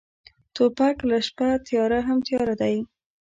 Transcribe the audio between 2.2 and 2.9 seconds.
تیاره دی.